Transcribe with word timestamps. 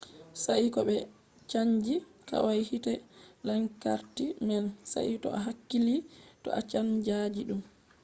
sai 0.43 0.63
to 0.73 0.79
ɓe 0.87 0.95
chanji 1.49 1.95
kwai 2.27 2.59
hite 2.69 2.93
lantarki 3.47 4.25
man. 4.47 4.65
sai 4.91 5.09
to 5.23 5.27
a 5.37 5.39
hakkili 5.45 5.95
to 6.43 6.49
a 6.59 6.61
chanjan 6.69 7.29
ɗum 7.47 7.61